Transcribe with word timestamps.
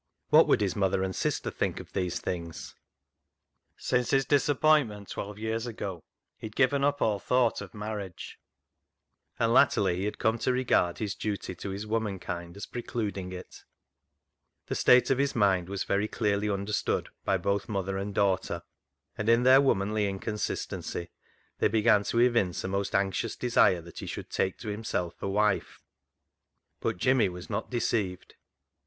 What 0.29 0.47
would 0.47 0.61
his 0.61 0.75
mother 0.75 1.03
and 1.03 1.15
sister 1.15 1.51
think 1.51 1.79
of 1.79 1.93
these 1.93 2.19
things? 2.19 2.73
Since 3.77 4.09
his 4.09 4.25
disappointment 4.25 5.09
of 5.09 5.13
twelve 5.13 5.37
years 5.37 5.67
ago, 5.67 6.03
he 6.39 6.47
had 6.47 6.55
given 6.55 6.83
up 6.83 7.03
all 7.03 7.19
thought 7.19 7.61
of 7.61 7.75
marriage, 7.75 8.39
and 9.37 9.53
latterly 9.53 9.97
he 9.97 10.05
had 10.05 10.17
come 10.17 10.39
to 10.39 10.51
regard 10.51 10.97
his 10.97 11.13
duty 11.13 11.53
to 11.53 11.69
his 11.69 11.85
woman 11.85 12.17
kind 12.17 12.57
as 12.57 12.65
precluding 12.65 13.31
it. 13.31 13.63
The 14.65 14.73
state 14.73 15.11
of 15.11 15.19
his 15.19 15.35
mind 15.35 15.69
was 15.69 15.83
very 15.83 16.07
clearly 16.07 16.49
understood 16.49 17.09
by 17.23 17.37
both 17.37 17.69
mother 17.69 17.95
and 17.97 18.11
daughter, 18.11 18.63
and 19.19 19.29
in 19.29 19.43
their 19.43 19.61
womanly 19.61 20.07
inconsistency 20.07 21.11
they 21.59 21.67
began 21.67 22.03
to 22.05 22.17
evince 22.17 22.63
a 22.63 22.67
most 22.67 22.95
anxious 22.95 23.35
desire 23.35 23.81
that 23.81 23.99
he 23.99 24.07
should 24.07 24.31
take 24.31 24.57
to 24.61 24.69
himself 24.69 25.21
a 25.21 25.29
wife. 25.29 25.79
But 26.79 26.97
Jimmy 26.97 27.29
was 27.29 27.51
not 27.51 27.69
deceived. 27.69 28.33